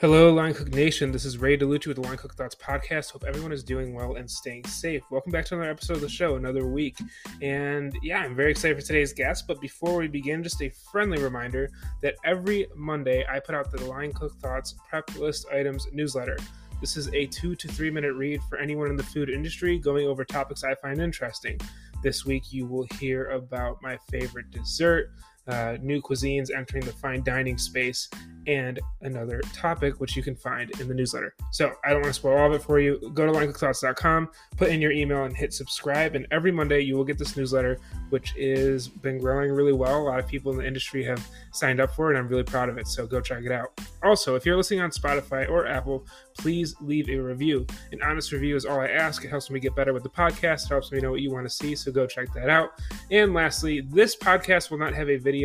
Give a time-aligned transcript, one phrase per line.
[0.00, 1.10] Hello, Line Cook Nation.
[1.10, 3.10] This is Ray DeLucci with the Line Cook Thoughts podcast.
[3.10, 5.02] Hope everyone is doing well and staying safe.
[5.10, 6.96] Welcome back to another episode of the show, another week.
[7.42, 9.48] And yeah, I'm very excited for today's guest.
[9.48, 11.68] But before we begin, just a friendly reminder
[12.00, 16.36] that every Monday I put out the Line Cook Thoughts prep list items newsletter.
[16.80, 20.06] This is a two to three minute read for anyone in the food industry going
[20.06, 21.58] over topics I find interesting.
[22.04, 25.10] This week, you will hear about my favorite dessert,
[25.48, 28.08] uh, new cuisines entering the fine dining space,
[28.48, 31.34] and another topic which you can find in the newsletter.
[31.52, 32.98] So I don't want to spoil all of it for you.
[33.12, 36.14] Go to linecookthoughts.com, put in your email, and hit subscribe.
[36.14, 40.00] And every Monday you will get this newsletter, which is been growing really well.
[40.00, 42.42] A lot of people in the industry have signed up for it, and I'm really
[42.42, 42.86] proud of it.
[42.86, 43.78] So go check it out.
[44.02, 46.06] Also, if you're listening on Spotify or Apple,
[46.38, 47.66] please leave a review.
[47.92, 49.24] An honest review is all I ask.
[49.24, 50.64] It helps me get better with the podcast.
[50.64, 51.74] It helps me know what you want to see.
[51.74, 52.80] So go check that out.
[53.10, 55.37] And lastly, this podcast will not have a video.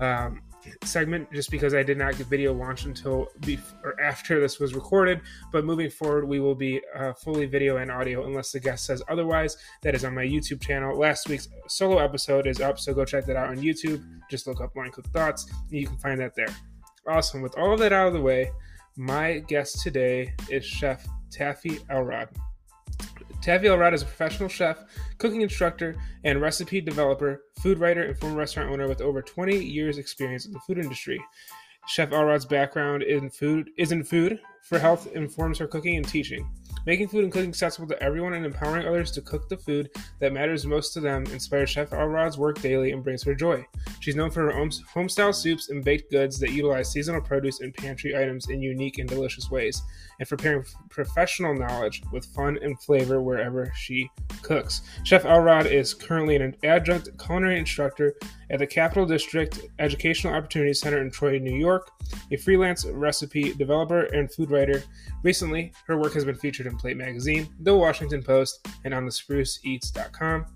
[0.00, 0.42] Um,
[0.84, 3.28] segment just because I did not get video launched until
[3.82, 5.20] or after this was recorded.
[5.52, 9.02] But moving forward, we will be uh, fully video and audio unless the guest says
[9.08, 9.56] otherwise.
[9.82, 10.96] That is on my YouTube channel.
[10.98, 14.04] Last week's solo episode is up, so go check that out on YouTube.
[14.30, 16.54] Just look up Line Cook Thoughts, and you can find that there.
[17.08, 17.42] Awesome.
[17.42, 18.50] With all of that out of the way,
[18.96, 22.28] my guest today is Chef Taffy Elrod.
[23.40, 24.84] Taffy Elrod is a professional chef,
[25.18, 25.94] cooking instructor,
[26.24, 30.52] and recipe developer, food writer, and former restaurant owner with over 20 years' experience in
[30.52, 31.22] the food industry.
[31.86, 36.50] Chef Elrod's background in food is in food for health informs her cooking and teaching.
[36.86, 40.32] Making food and cooking accessible to everyone and empowering others to cook the food that
[40.32, 43.66] matters most to them inspires Chef Elrod's work daily and brings her joy.
[44.00, 47.74] She's known for her home style soups and baked goods that utilize seasonal produce and
[47.74, 49.82] pantry items in unique and delicious ways,
[50.18, 54.08] and for pairing professional knowledge with fun and flavor wherever she
[54.42, 54.82] cooks.
[55.04, 58.14] Chef Elrod is currently an adjunct culinary instructor
[58.50, 61.90] at the Capital District Educational Opportunity Center in Troy, New York,
[62.30, 64.82] a freelance recipe developer and food writer.
[65.22, 69.10] Recently, her work has been featured in Plate Magazine, The Washington Post, and on the
[69.10, 70.46] spruceeats.com.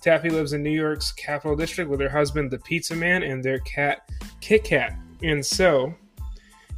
[0.00, 3.60] Taffy lives in New York's Capital District with her husband, the Pizza Man, and their
[3.60, 4.10] cat,
[4.40, 4.96] Kit Kat.
[5.22, 5.94] And so,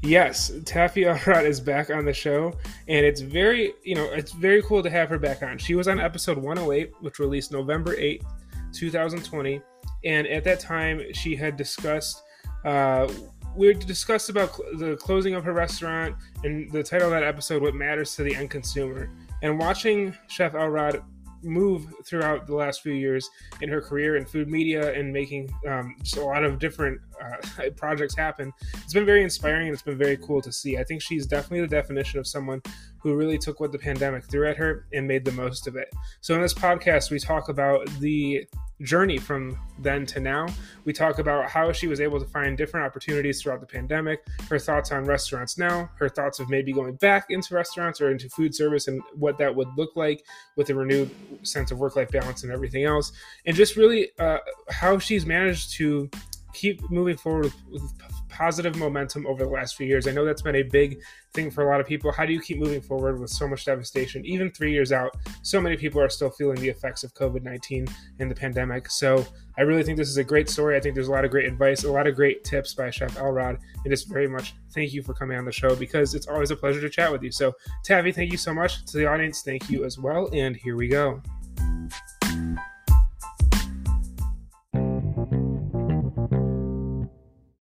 [0.03, 2.53] yes, Taffy Elrod is back on the show,
[2.89, 5.57] and it's very, you know, it's very cool to have her back on.
[5.57, 8.27] She was on episode 108, which released November 8th,
[8.75, 9.63] 2020,
[10.05, 12.23] and at that time, she had discussed
[12.65, 13.13] uh,
[13.57, 17.63] we discussed about cl- the closing of her restaurant and the title of that episode
[17.63, 19.11] what matters to the end consumer.
[19.43, 21.03] And watching chef elrod
[21.45, 23.29] move throughout the last few years
[23.61, 27.69] in her career in food media and making um, just a lot of different uh,
[27.77, 28.51] projects happen
[28.83, 30.79] it's been very inspiring and it's been very cool to see.
[30.79, 32.63] I think she's definitely the definition of someone
[32.99, 35.93] who really took what the pandemic threw at her and made the most of it.
[36.21, 38.47] So in this podcast we talk about the
[38.85, 40.47] journey from then to now.
[40.85, 44.59] We talk about how she was able to find different opportunities throughout the pandemic, her
[44.59, 48.55] thoughts on restaurants now, her thoughts of maybe going back into restaurants or into food
[48.55, 50.25] service and what that would look like
[50.57, 51.11] with a renewed
[51.43, 53.13] sense of work life balance and everything else,
[53.47, 54.39] and just really uh,
[54.71, 56.09] how she's managed to
[56.53, 57.93] keep moving forward with, with
[58.35, 60.09] positive momentum over the last few years.
[60.09, 61.01] I know that's been a big
[61.33, 62.11] thing for a lot of people.
[62.11, 64.27] How do you keep moving forward with so much devastation?
[64.27, 67.87] Even three years out, so many people are still feeling the effects of COVID 19
[68.19, 68.91] and the pandemic.
[68.91, 69.25] So
[69.57, 70.77] I really think this is a great story.
[70.77, 73.17] I think there's a lot of great advice, a lot of great tips by Chef
[73.17, 73.59] Elrod.
[73.85, 76.57] And just very much thank you for coming on the show because it's always a
[76.57, 77.31] pleasure to chat with you.
[77.31, 77.53] So,
[77.85, 78.85] Taffy, thank you so much.
[78.87, 80.29] To the audience, thank you as well.
[80.33, 81.23] And here we go.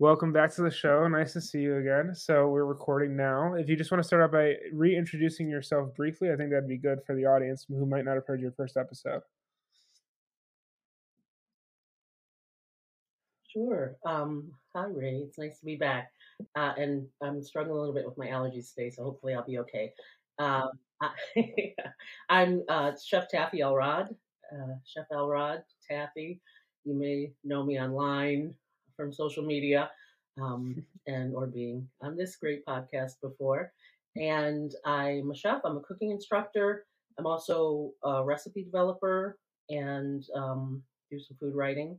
[0.00, 1.06] Welcome back to the show.
[1.08, 2.14] Nice to see you again.
[2.14, 3.52] So we're recording now.
[3.52, 6.78] If you just want to start out by reintroducing yourself briefly, I think that'd be
[6.78, 9.20] good for the audience who might not have heard your first episode.
[13.46, 13.96] Sure.
[14.06, 15.16] Um, hi, Ray.
[15.16, 16.10] It's nice to be back.
[16.56, 19.58] Uh, and I'm struggling a little bit with my allergies today, so hopefully I'll be
[19.58, 19.92] okay.
[20.38, 20.70] Um,
[21.02, 21.82] I,
[22.30, 24.16] am uh, Chef Taffy Elrod,
[24.50, 26.40] uh, Chef Elrod Taffy.
[26.86, 28.54] You may know me online
[29.00, 29.90] from social media
[30.40, 33.72] um, and or being on this great podcast before.
[34.16, 35.60] And I'm a chef.
[35.64, 36.84] I'm a cooking instructor.
[37.18, 39.38] I'm also a recipe developer
[39.68, 41.98] and um, do some food writing.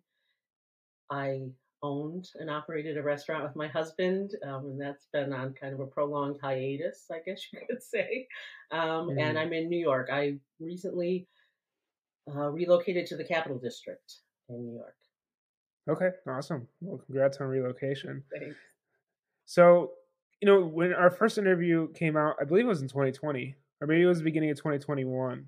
[1.10, 1.50] I
[1.84, 5.80] owned and operated a restaurant with my husband, um, and that's been on kind of
[5.80, 8.28] a prolonged hiatus, I guess you could say.
[8.72, 9.20] Um, mm-hmm.
[9.20, 10.10] And I'm in New York.
[10.12, 11.28] I recently
[12.30, 14.20] uh, relocated to the Capital District
[14.50, 14.96] in New York.
[15.90, 16.68] Okay, awesome.
[16.80, 18.24] Well, congrats on relocation.
[18.32, 18.56] Thanks.
[19.46, 19.92] So,
[20.42, 23.88] you know, when our first interview came out, I believe it was in 2020, or
[23.88, 25.48] maybe it was the beginning of 2021.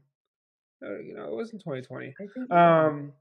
[0.83, 2.13] Uh, you know, it was in 2020.
[2.51, 3.13] I um,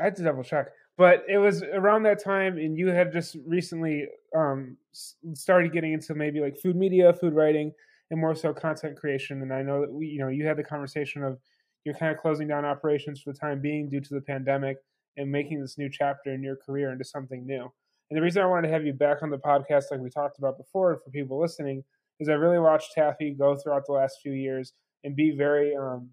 [0.00, 3.36] I had to double check, but it was around that time, and you had just
[3.46, 4.76] recently um
[5.34, 7.72] started getting into maybe like food media, food writing,
[8.10, 9.42] and more so content creation.
[9.42, 11.38] And I know that we, you know, you had the conversation of
[11.84, 14.78] you're kind of closing down operations for the time being due to the pandemic
[15.16, 17.70] and making this new chapter in your career into something new.
[18.10, 20.38] And the reason I wanted to have you back on the podcast, like we talked
[20.38, 21.84] about before, for people listening,
[22.18, 24.72] is I really watched Taffy go throughout the last few years
[25.04, 26.10] and be very, um,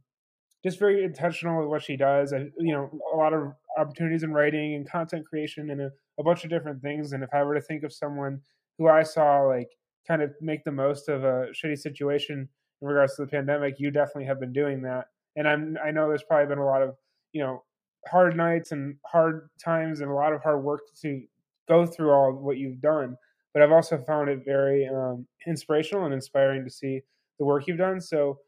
[0.63, 2.33] just very intentional with what she does.
[2.33, 6.23] I, you know, a lot of opportunities in writing and content creation and a, a
[6.23, 7.13] bunch of different things.
[7.13, 8.41] And if I were to think of someone
[8.77, 9.69] who I saw like
[10.07, 12.47] kind of make the most of a shitty situation
[12.81, 15.05] in regards to the pandemic, you definitely have been doing that.
[15.35, 16.95] And I'm I know there's probably been a lot of
[17.33, 17.63] you know
[18.07, 21.23] hard nights and hard times and a lot of hard work to
[21.67, 23.17] go through all what you've done.
[23.53, 27.01] But I've also found it very um, inspirational and inspiring to see
[27.39, 28.01] the work you've done.
[28.01, 28.39] So,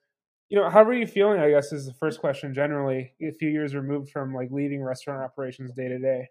[0.50, 1.40] you know, how are you feeling?
[1.40, 2.54] I guess is the first question.
[2.54, 6.28] Generally, a few years removed from like leading restaurant operations day to day.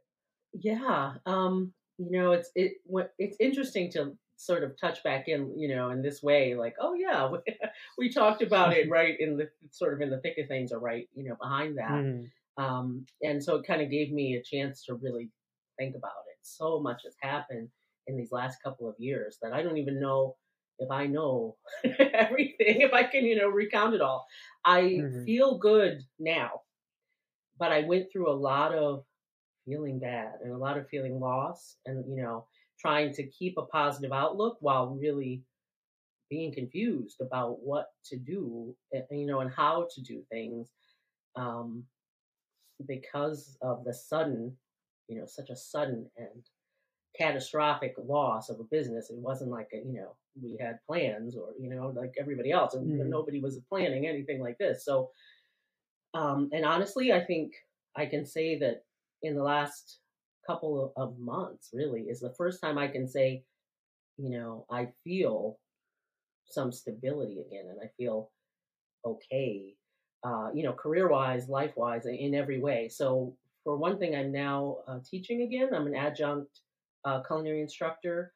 [0.53, 2.75] Yeah, um, you know, it's it
[3.19, 6.95] it's interesting to sort of touch back in, you know, in this way, like, oh
[6.95, 7.39] yeah, we,
[7.99, 10.79] we talked about it right in the sort of in the thick of things, or
[10.79, 11.91] right, you know, behind that.
[11.91, 12.25] Mm-hmm.
[12.59, 15.31] Um, and so it kind of gave me a chance to really
[15.79, 16.39] think about it.
[16.43, 17.69] So much has happened
[18.09, 20.37] in these last couple of years that I don't even know
[20.79, 24.27] if I know everything, if I can, you know, recount it all.
[24.65, 25.25] I mm-hmm.
[25.25, 26.63] feel good now,
[27.59, 29.05] but I went through a lot of
[29.65, 32.47] feeling bad and a lot of feeling lost and, you know,
[32.81, 35.43] trying to keep a positive outlook while really
[36.31, 40.69] being confused about what to do, eh, you know, and how to do things.
[41.37, 41.85] Um,
[42.87, 44.57] because of the sudden,
[45.09, 46.45] you know, such a sudden and
[47.17, 49.11] catastrophic loss of a business.
[49.11, 52.75] It wasn't like, a, you know, we had plans or, you know, like everybody else,
[52.75, 53.11] and mm-hmm.
[53.11, 54.85] nobody was planning anything like this.
[54.85, 55.11] So,
[56.15, 57.53] um, and honestly, I think
[57.97, 58.85] I can say that
[59.23, 59.99] in the last
[60.47, 63.43] couple of months, really, is the first time I can say,
[64.17, 65.59] you know, I feel
[66.47, 68.31] some stability again and I feel
[69.05, 69.75] okay
[70.25, 72.89] uh, you know, career wise, life wise, in every way.
[72.89, 73.35] So,
[73.65, 75.71] for one thing, I'm now uh, teaching again.
[75.75, 76.61] I'm an adjunct
[77.05, 78.33] uh, culinary instructor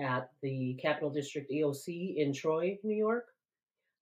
[0.00, 3.26] at the Capital District EOC in Troy, New York.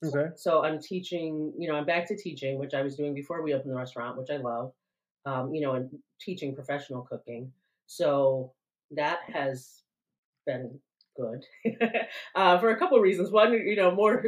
[0.05, 0.31] Okay.
[0.37, 3.55] So, I'm teaching, you know, I'm back to teaching, which I was doing before we
[3.55, 4.73] opened the restaurant, which I love,
[5.27, 5.91] um, you know, and
[6.21, 7.53] teaching professional cooking.
[7.87, 8.53] So,
[8.93, 9.83] that has
[10.47, 10.79] been
[11.17, 11.45] good
[12.35, 13.31] uh, for a couple of reasons.
[13.31, 14.25] One, you know, more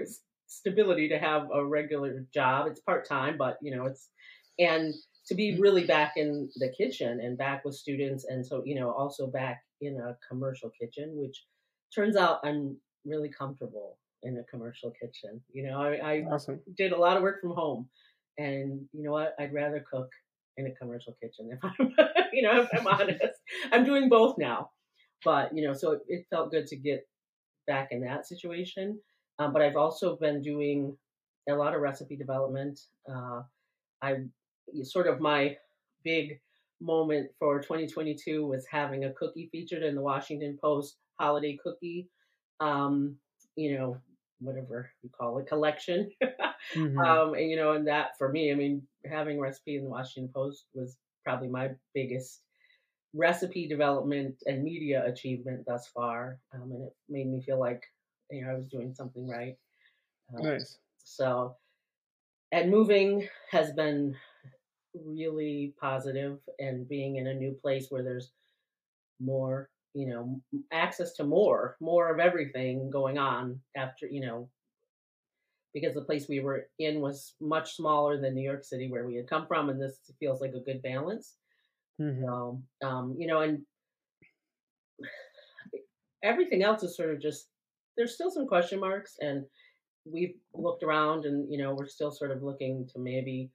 [0.50, 2.66] stability to have a regular job.
[2.66, 4.10] It's part time, but you know, it's
[4.58, 4.92] and
[5.26, 5.60] to be mm.
[5.60, 9.62] really back in the kitchen and back with students, and so you know, also back
[9.80, 11.44] in a commercial kitchen, which
[11.94, 12.76] turns out I'm
[13.06, 15.40] really comfortable in a commercial kitchen.
[15.52, 16.60] You know, I, I awesome.
[16.76, 17.88] did a lot of work from home,
[18.36, 19.34] and you know what?
[19.38, 20.08] I'd rather cook
[20.56, 21.94] in a commercial kitchen if I'm,
[22.32, 23.38] you know, if I'm honest.
[23.72, 24.70] I'm doing both now,
[25.24, 27.06] but you know, so it, it felt good to get
[27.68, 28.98] back in that situation.
[29.40, 30.96] Um, but I've also been doing
[31.48, 32.78] a lot of recipe development.
[33.10, 33.42] Uh,
[34.02, 34.16] I
[34.84, 35.56] sort of my
[36.04, 36.38] big
[36.80, 42.08] moment for 2022 was having a cookie featured in the Washington Post holiday cookie,
[42.60, 43.16] um,
[43.56, 43.96] you know,
[44.40, 46.10] whatever you call it, collection.
[46.74, 46.98] mm-hmm.
[46.98, 50.30] um, and, you know, and that for me, I mean, having recipe in the Washington
[50.34, 52.42] Post was probably my biggest
[53.14, 56.38] recipe development and media achievement thus far.
[56.54, 57.82] Um, and it made me feel like
[58.30, 59.56] you know I was doing something right.
[60.36, 60.78] Um, nice.
[61.02, 61.56] So,
[62.52, 64.16] and moving has been
[64.94, 68.32] really positive, and being in a new place where there's
[69.20, 70.40] more, you know,
[70.72, 74.48] access to more, more of everything going on after, you know,
[75.72, 79.16] because the place we were in was much smaller than New York City, where we
[79.16, 81.36] had come from, and this feels like a good balance.
[82.00, 82.24] Mm-hmm.
[82.24, 83.60] So, um, you know, and
[86.24, 87.46] everything else is sort of just
[88.00, 89.44] there's still some question marks, and
[90.10, 93.50] we've looked around, and you know, we're still sort of looking to maybe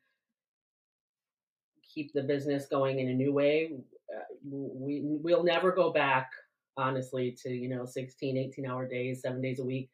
[1.81, 3.71] keep the business going in a new way.
[4.15, 6.29] Uh, we we'll never go back,
[6.77, 9.89] honestly, to you know 16, 18 hour days, seven days a week,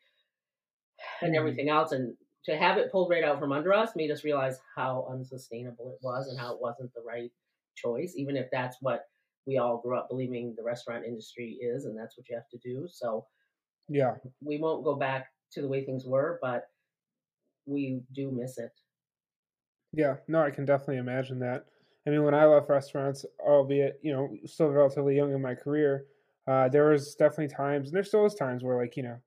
[1.21, 1.39] and mm-hmm.
[1.39, 4.59] everything else, and to have it pulled right out from under us made us realize
[4.75, 7.31] how unsustainable it was and how it wasn't the right
[7.75, 9.05] choice, even if that's what
[9.47, 12.57] we all grew up believing the restaurant industry is, and that's what you have to
[12.57, 12.85] do.
[12.91, 13.25] So
[13.91, 16.69] yeah, we won't go back to the way things were, but
[17.65, 18.71] we do miss it.
[19.93, 21.65] Yeah, no, I can definitely imagine that.
[22.07, 26.05] I mean, when I left restaurants, albeit you know still relatively young in my career,
[26.47, 29.17] uh, there was definitely times, and there still is times where like you know,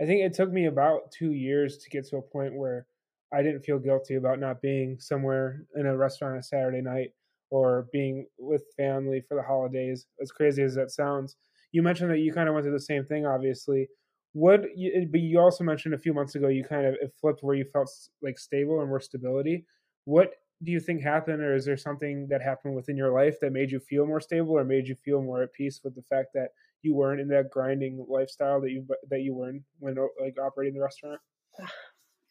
[0.00, 2.86] I think it took me about two years to get to a point where
[3.32, 7.10] I didn't feel guilty about not being somewhere in a restaurant on a Saturday night
[7.50, 10.06] or being with family for the holidays.
[10.20, 11.36] As crazy as that sounds,
[11.72, 13.88] you mentioned that you kind of went through the same thing, obviously.
[14.34, 17.44] What, you, but you also mentioned a few months ago you kind of it flipped
[17.44, 17.88] where you felt
[18.20, 19.64] like stable and more stability.
[20.06, 23.52] What do you think happened, or is there something that happened within your life that
[23.52, 26.30] made you feel more stable, or made you feel more at peace with the fact
[26.34, 26.48] that
[26.82, 30.74] you weren't in that grinding lifestyle that you that you were in when like operating
[30.74, 31.20] the restaurant?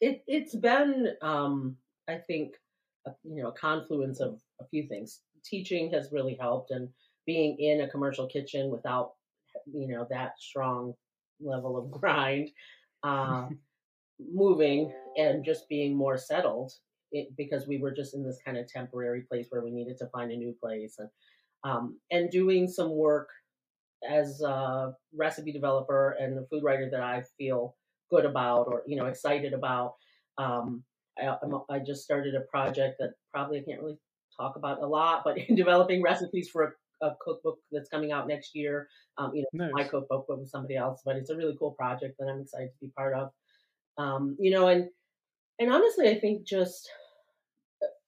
[0.01, 1.77] It it's been, um,
[2.09, 2.55] I think,
[3.07, 5.21] a, you know, a confluence of a few things.
[5.45, 6.89] Teaching has really helped, and
[7.25, 9.13] being in a commercial kitchen without,
[9.65, 10.93] you know, that strong
[11.43, 12.49] level of grind,
[13.03, 13.47] uh,
[14.33, 16.71] moving and just being more settled
[17.11, 20.07] it, because we were just in this kind of temporary place where we needed to
[20.07, 21.09] find a new place and
[21.63, 23.29] um, and doing some work
[24.09, 27.75] as a recipe developer and a food writer that I feel
[28.11, 29.93] good about or you know excited about.
[30.37, 30.83] Um,
[31.17, 31.35] I,
[31.69, 33.99] I, just started a project that probably I can't really
[34.35, 38.55] talk about a lot, but in developing recipes for a, cookbook that's coming out next
[38.55, 38.87] year.
[39.17, 39.71] Um, you know, nice.
[39.73, 42.79] my cookbook with somebody else, but it's a really cool project that I'm excited to
[42.81, 43.29] be part of.
[43.97, 44.89] Um, you know, and
[45.59, 46.89] and honestly, I think just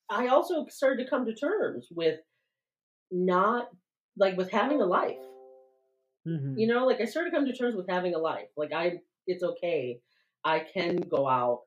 [0.09, 2.19] I also started to come to terms with
[3.11, 3.69] not
[4.17, 5.17] like with having a life.
[6.27, 6.57] Mm-hmm.
[6.57, 8.47] You know, like I started to come to terms with having a life.
[8.57, 9.99] Like I, it's okay.
[10.43, 11.61] I can go out,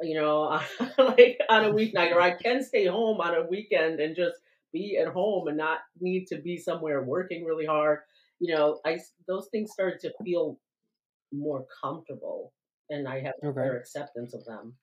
[0.00, 0.60] you know,
[0.98, 4.36] like on a weeknight, or I can stay home on a weekend and just
[4.76, 8.00] be at home and not need to be somewhere working really hard.
[8.40, 10.58] You know, I those things started to feel
[11.32, 12.52] more comfortable,
[12.90, 13.56] and I have okay.
[13.56, 14.74] better acceptance of them.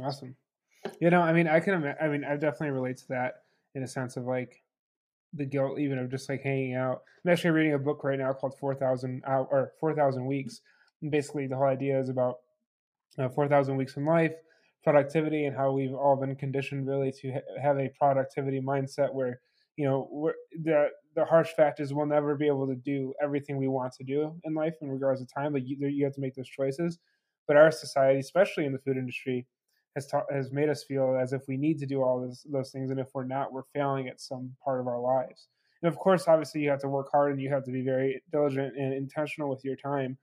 [0.00, 0.36] Awesome.
[1.00, 1.94] You know, I mean, I can.
[2.00, 3.42] I mean, I definitely relate to that
[3.74, 4.62] in a sense of like
[5.32, 7.02] the guilt, even of just like hanging out.
[7.24, 10.60] I'm actually reading a book right now called Four Thousand or Four Thousand Weeks,
[11.00, 12.40] and basically the whole idea is about
[13.18, 14.34] uh, four thousand weeks in life,
[14.82, 19.40] productivity, and how we've all been conditioned really to ha- have a productivity mindset where
[19.76, 23.68] you know the the harsh fact is we'll never be able to do everything we
[23.68, 25.52] want to do in life in regards to time.
[25.52, 26.98] Like you, you have to make those choices.
[27.46, 29.46] But our society, especially in the food industry,
[29.94, 32.70] has ta- has made us feel as if we need to do all this, those
[32.70, 35.48] things, and if we're not, we're failing at some part of our lives.
[35.82, 38.22] And of course, obviously, you have to work hard and you have to be very
[38.30, 40.16] diligent and intentional with your time.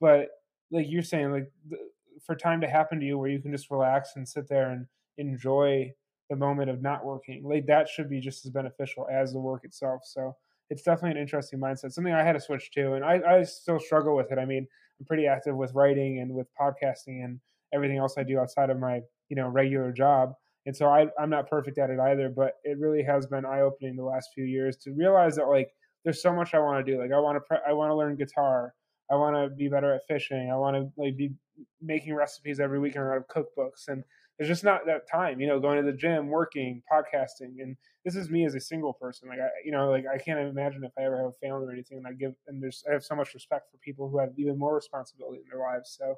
[0.00, 0.28] But
[0.70, 1.76] like you're saying, like the,
[2.24, 4.86] for time to happen to you where you can just relax and sit there and
[5.18, 5.92] enjoy
[6.30, 9.64] the moment of not working, like that should be just as beneficial as the work
[9.64, 10.02] itself.
[10.04, 10.34] So
[10.70, 11.92] it's definitely an interesting mindset.
[11.92, 14.38] Something I had to switch to, and I, I still struggle with it.
[14.38, 14.66] I mean,
[14.98, 17.40] I'm pretty active with writing and with podcasting and
[17.74, 20.34] everything else I do outside of my you know regular job
[20.66, 23.96] and so I, i'm not perfect at it either but it really has been eye-opening
[23.96, 25.70] the last few years to realize that like
[26.04, 27.94] there's so much i want to do like i want to pre- i want to
[27.94, 28.74] learn guitar
[29.10, 31.32] i want to be better at fishing i want to like be
[31.80, 33.88] making recipes every week and of cookbooks.
[33.88, 34.04] And
[34.38, 37.60] there's just not that time you know going to the gym working podcasting.
[37.60, 39.28] And this is me as a single person.
[39.28, 41.72] Like i you know like i can't imagine if i ever have a family or
[41.72, 44.30] anything and i give and there's i have so much respect for people who have
[44.36, 45.96] even more responsibility in their lives.
[45.98, 46.16] So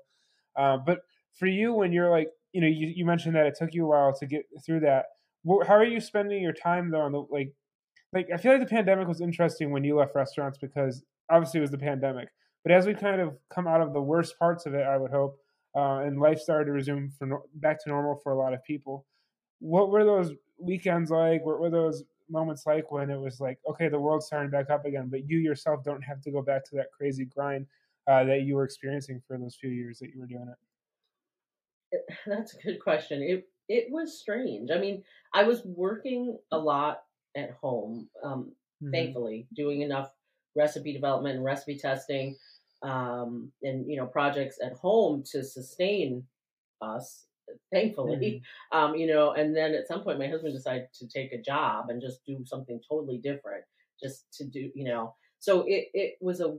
[0.56, 1.00] uh, but
[1.38, 3.88] for you when you're like you know you, you mentioned that it took you a
[3.88, 5.06] while to get through that.
[5.66, 7.52] How are you spending your time though on the like
[8.12, 11.62] like i feel like the pandemic was interesting when you left restaurants because obviously it
[11.62, 12.28] was the pandemic
[12.66, 15.10] but as we kind of come out of the worst parts of it i would
[15.10, 15.38] hope
[15.76, 19.06] uh, and life started to resume for back to normal for a lot of people
[19.60, 23.88] what were those weekends like what were those moments like when it was like okay
[23.88, 26.74] the world's starting back up again but you yourself don't have to go back to
[26.74, 27.66] that crazy grind
[28.08, 30.58] uh, that you were experiencing for those few years that you were doing it
[32.26, 33.22] that's a good question.
[33.22, 34.70] It it was strange.
[34.70, 35.02] I mean,
[35.34, 37.02] I was working a lot
[37.36, 38.92] at home, um, mm-hmm.
[38.92, 40.10] thankfully, doing enough
[40.54, 42.36] recipe development and recipe testing,
[42.82, 46.24] um, and you know projects at home to sustain
[46.80, 47.24] us.
[47.72, 48.42] Thankfully,
[48.72, 48.78] mm-hmm.
[48.78, 51.90] um, you know, and then at some point, my husband decided to take a job
[51.90, 53.64] and just do something totally different,
[54.02, 55.14] just to do, you know.
[55.38, 56.56] So it it was a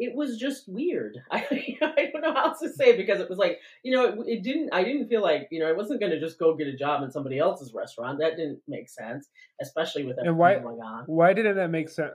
[0.00, 1.18] it was just weird.
[1.30, 1.46] I,
[1.82, 4.18] I don't know how else to say it because it was like, you know, it,
[4.26, 6.66] it didn't, I didn't feel like, you know, I wasn't going to just go get
[6.66, 8.18] a job in somebody else's restaurant.
[8.18, 9.28] That didn't make sense,
[9.60, 11.04] especially with everything why, going on.
[11.04, 12.12] Why didn't that make sense?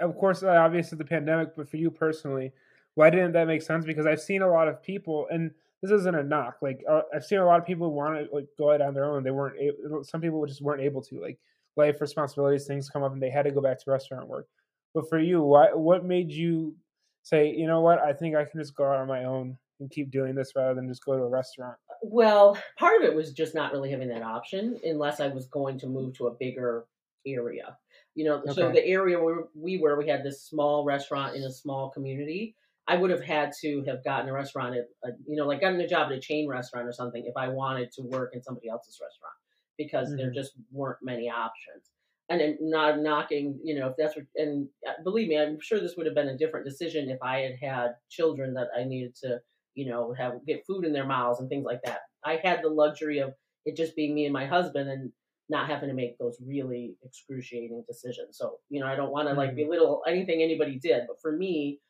[0.00, 2.52] Of course, uh, obviously the pandemic, but for you personally,
[2.94, 3.84] why didn't that make sense?
[3.84, 5.50] Because I've seen a lot of people, and
[5.82, 6.56] this isn't a knock.
[6.62, 8.94] Like uh, I've seen a lot of people who want to like go out on
[8.94, 9.24] their own.
[9.24, 11.20] They weren't able, some people just weren't able to.
[11.20, 11.38] Like
[11.76, 14.48] life responsibilities, things come up, and they had to go back to restaurant work.
[14.94, 16.74] But for you, why, what made you
[17.22, 19.90] say, you know what, I think I can just go out on my own and
[19.90, 21.76] keep doing this rather than just go to a restaurant?
[22.02, 25.78] Well, part of it was just not really having that option unless I was going
[25.80, 26.84] to move to a bigger
[27.26, 27.76] area.
[28.14, 28.52] You know, okay.
[28.52, 32.54] so the area where we were, we had this small restaurant in a small community.
[32.88, 35.80] I would have had to have gotten a restaurant at, a, you know, like gotten
[35.80, 38.68] a job at a chain restaurant or something if I wanted to work in somebody
[38.68, 39.34] else's restaurant
[39.78, 40.16] because mm-hmm.
[40.16, 41.90] there just weren't many options.
[42.30, 45.96] And not knocking, you know, if that's what, and uh, believe me, I'm sure this
[45.96, 49.40] would have been a different decision if I had had children that I needed to,
[49.74, 52.02] you know, have get food in their mouths and things like that.
[52.24, 53.34] I had the luxury of
[53.66, 55.10] it just being me and my husband and
[55.48, 58.38] not having to make those really excruciating decisions.
[58.38, 59.68] So, you know, I don't want to like mm-hmm.
[59.68, 61.80] belittle anything anybody did, but for me,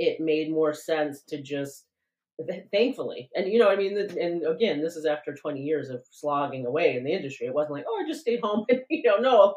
[0.00, 1.86] it made more sense to just
[2.72, 3.30] thankfully.
[3.34, 6.96] And you know i mean and again this is after 20 years of slogging away
[6.96, 7.46] in the industry.
[7.46, 9.54] It wasn't like oh i just stayed home and you know no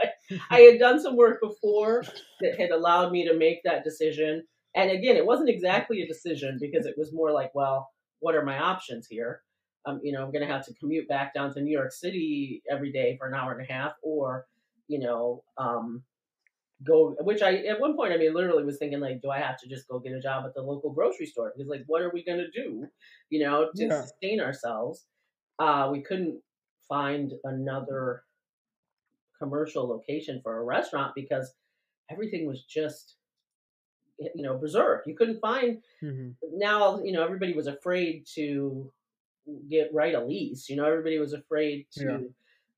[0.49, 2.03] I, had done some work before
[2.41, 4.43] that had allowed me to make that decision.
[4.75, 8.43] And again it wasn't exactly a decision because it was more like well what are
[8.43, 9.41] my options here?
[9.85, 12.61] Um, you know i'm going to have to commute back down to new york city
[12.69, 14.45] every day for an hour and a half or
[14.89, 16.03] you know um,
[16.85, 19.57] go which i at one point i mean literally was thinking like do i have
[19.57, 22.11] to just go get a job at the local grocery store because like what are
[22.13, 22.85] we going to do
[23.29, 24.01] you know to yeah.
[24.01, 25.07] sustain ourselves
[25.59, 26.39] uh we couldn't
[26.87, 28.23] find another
[29.41, 31.53] commercial location for a restaurant because
[32.11, 33.15] everything was just
[34.19, 36.29] you know preserved you couldn't find mm-hmm.
[36.53, 38.91] now you know everybody was afraid to
[39.69, 42.03] get right a lease you know everybody was afraid to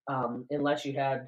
[0.08, 0.16] yeah.
[0.16, 1.28] um unless you had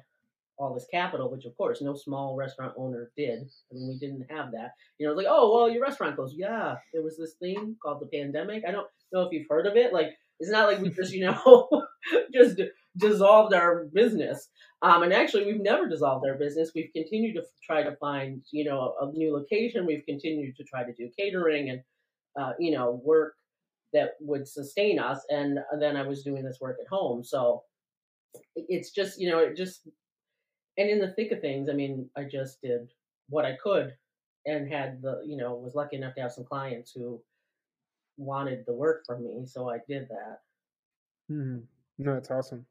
[0.58, 3.40] all this capital, which of course no small restaurant owner did.
[3.40, 4.72] I mean, we didn't have that.
[4.98, 6.36] You know, like, oh, well, your restaurant closed.
[6.36, 8.64] Yeah, there was this thing called the pandemic.
[8.66, 9.92] I don't know if you've heard of it.
[9.92, 11.68] Like, it's not like we just, you know,
[12.34, 12.60] just
[12.96, 14.48] dissolved our business.
[14.82, 16.72] Um, and actually, we've never dissolved our business.
[16.74, 19.86] We've continued to try to find, you know, a, a new location.
[19.86, 21.80] We've continued to try to do catering and,
[22.40, 23.34] uh, you know, work
[23.92, 25.20] that would sustain us.
[25.28, 27.22] And then I was doing this work at home.
[27.22, 27.62] So
[28.56, 29.86] it's just, you know, it just
[30.78, 32.92] and in the thick of things, I mean, I just did
[33.28, 33.96] what I could
[34.46, 37.22] and had the, you know, was lucky enough to have some clients who
[38.18, 39.46] wanted the work from me.
[39.46, 40.40] So I did that.
[41.28, 41.58] hmm
[41.98, 42.66] No, that's awesome.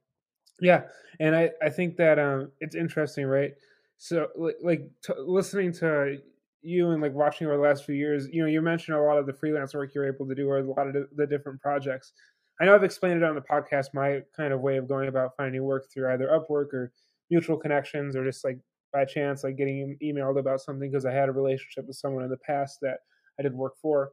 [0.61, 0.89] Yeah.
[1.19, 3.53] And I, I think that um, it's interesting, right?
[3.97, 4.29] So,
[4.61, 6.19] like, t- listening to
[6.61, 9.17] you and like watching over the last few years, you know, you mentioned a lot
[9.19, 12.13] of the freelance work you're able to do or a lot of the different projects.
[12.61, 15.35] I know I've explained it on the podcast, my kind of way of going about
[15.37, 16.93] finding work through either Upwork or
[17.31, 18.59] mutual connections or just like
[18.93, 22.29] by chance like getting emailed about something because I had a relationship with someone in
[22.29, 22.99] the past that
[23.39, 24.11] I did work for.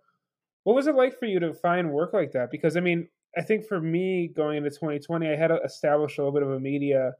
[0.64, 2.50] What was it like for you to find work like that?
[2.50, 6.22] Because I mean, I think for me going into 2020, I had uh, established a
[6.22, 7.12] little bit of a media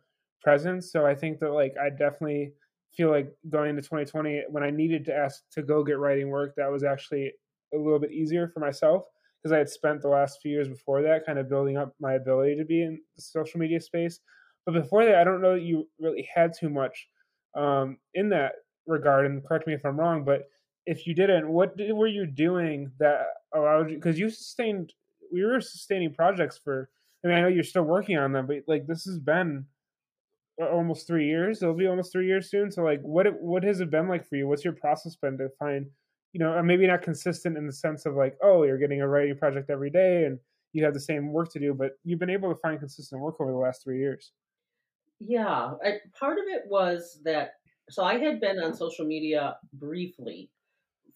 [0.43, 2.53] presence, so I think that like I definitely
[2.97, 6.55] feel like going into 2020 when I needed to ask to go get writing work,
[6.57, 7.33] that was actually
[7.75, 9.05] a little bit easier for myself
[9.43, 12.15] because I had spent the last few years before that kind of building up my
[12.15, 14.21] ability to be in the social media space.
[14.69, 17.09] But before that, I don't know that you really had too much
[17.55, 18.53] um, in that
[18.87, 19.25] regard.
[19.25, 20.43] And correct me if I'm wrong, but
[20.85, 23.23] if you didn't, what did, were you doing that
[23.55, 23.97] allowed you?
[23.97, 24.93] Because you sustained,
[25.33, 26.91] we were sustaining projects for.
[27.25, 29.65] I mean, I know you're still working on them, but like this has been
[30.61, 31.63] almost three years.
[31.63, 32.71] It'll be almost three years soon.
[32.71, 34.49] So, like, what what has it been like for you?
[34.49, 35.87] What's your process been to find,
[36.35, 39.39] you know, maybe not consistent in the sense of like, oh, you're getting a writing
[39.39, 40.39] project every day and
[40.75, 43.41] you have the same work to do, but you've been able to find consistent work
[43.41, 44.33] over the last three years.
[45.21, 47.55] Yeah, I, part of it was that
[47.91, 50.51] so I had been on social media briefly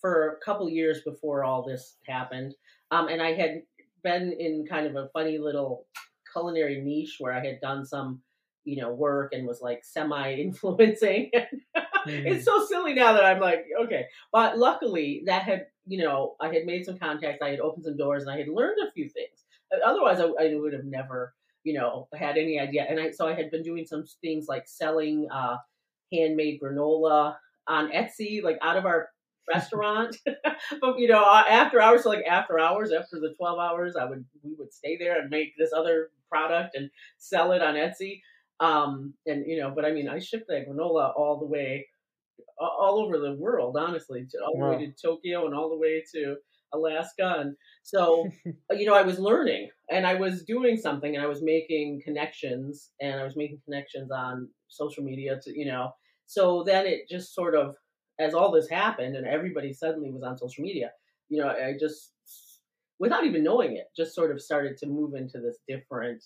[0.01, 2.55] for a couple years before all this happened,
[2.91, 3.63] um, and I had
[4.03, 5.87] been in kind of a funny little
[6.33, 8.21] culinary niche where I had done some,
[8.65, 11.31] you know, work and was like semi influencing.
[11.77, 11.87] mm.
[12.07, 16.53] It's so silly now that I'm like, okay, but luckily that had, you know, I
[16.53, 19.09] had made some contacts, I had opened some doors, and I had learned a few
[19.09, 19.45] things.
[19.85, 21.35] Otherwise, I, I would have never
[21.65, 22.87] you know, had any idea.
[22.89, 25.57] And I so I had been doing some things like selling uh,
[26.13, 29.09] handmade granola on Etsy, like out of our
[29.53, 30.17] restaurant.
[30.81, 34.05] but you know, uh, after hours, so like after hours, after the twelve hours, I
[34.05, 38.21] would we would stay there and make this other product and sell it on Etsy.
[38.61, 41.89] Um, and you know, but I mean, I shipped that granola all the way,
[42.59, 46.05] all over the world, honestly, to, all the way to Tokyo and all the way
[46.15, 46.37] to
[46.75, 47.37] Alaska.
[47.39, 48.35] And so,
[48.71, 52.93] you know, I was learning and I was doing something and I was making connections
[53.01, 55.93] and I was making connections on social media to, you know,
[56.27, 57.77] so then it just sort of,
[58.19, 60.93] as all this happened and everybody suddenly was on social media,
[61.29, 62.15] you know, I just,
[62.99, 66.23] without even knowing it, just sort of started to move into this different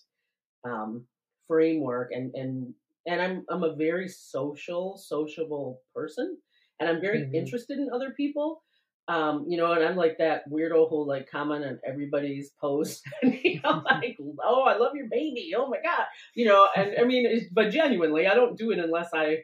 [0.65, 1.07] um,
[1.49, 2.75] framework and, and,
[3.07, 6.41] and I'm I'm a very social, sociable person,
[6.81, 7.33] and I'm very Mhm.
[7.33, 8.65] interested in other people.
[9.09, 13.39] Um, you know, and I'm like that weirdo who like comment on everybody's post, and
[13.43, 17.05] you know, like, oh, I love your baby, oh my god, you know, and I
[17.05, 19.39] mean, it's, but genuinely, I don't do it unless I,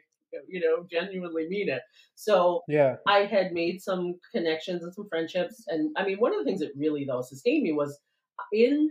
[0.47, 1.81] you know, genuinely mean it.
[2.15, 2.95] So Yeah.
[3.07, 6.59] I had made some connections and some friendships, and I mean, one of the things
[6.59, 7.99] that really though sustained me was
[8.51, 8.89] in.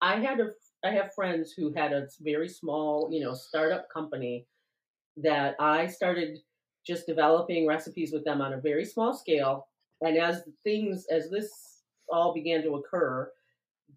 [0.00, 0.50] I had a
[0.84, 4.46] I have friends who had a very small, you know, startup company
[5.16, 6.38] that I started
[6.86, 9.66] just developing recipes with them on a very small scale.
[10.00, 13.30] And as things as this all began to occur,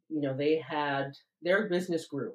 [0.10, 2.34] you know, they had their business grew.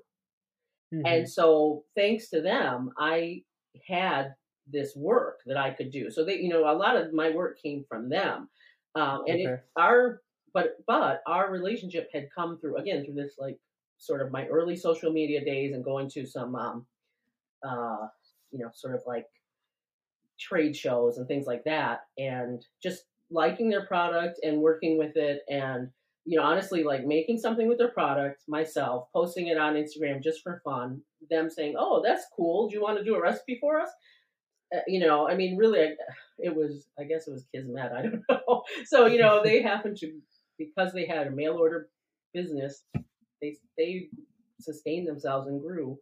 [0.92, 1.02] Mhm.
[1.06, 3.44] And so thanks to them, I
[3.86, 4.34] had
[4.66, 6.10] this work that I could do.
[6.10, 8.48] So they, you know, a lot of my work came from them.
[8.94, 13.58] Um, and it, our, but, but our relationship had come through, again, through this like
[13.98, 16.86] sort of my early social media days and going to some, um,
[17.62, 18.08] uh,
[18.50, 19.26] you know, sort of like
[20.38, 22.06] trade shows and things like that.
[22.16, 25.90] And just liking their product and working with it and,
[26.24, 30.42] you know, honestly, like making something with their product myself, posting it on Instagram just
[30.42, 32.68] for fun, them saying, "Oh, that's cool.
[32.68, 33.90] Do you want to do a recipe for us?"
[34.74, 35.96] Uh, you know, I mean, really, I-
[36.38, 36.86] it was.
[36.98, 37.92] I guess it was Kismet.
[37.92, 38.62] I don't know.
[38.84, 40.20] So you know, they happened to
[40.58, 41.88] because they had a mail order
[42.34, 42.82] business.
[43.40, 44.08] They they
[44.60, 45.98] sustained themselves and grew.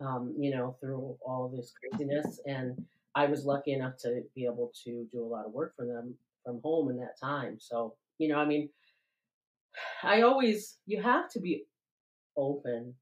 [0.00, 4.72] Um, you know, through all this craziness, and I was lucky enough to be able
[4.84, 6.14] to do a lot of work for them
[6.48, 7.58] from home in that time.
[7.60, 8.70] So you know, I mean,
[10.02, 11.64] I always you have to be
[12.36, 12.94] open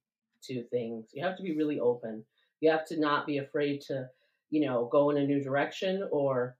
[0.45, 1.11] to things.
[1.13, 2.25] You have to be really open.
[2.61, 4.09] You have to not be afraid to,
[4.51, 6.57] you know, go in a new direction or